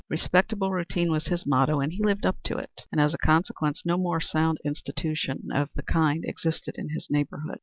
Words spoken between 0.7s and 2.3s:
routine was his motto, and he lived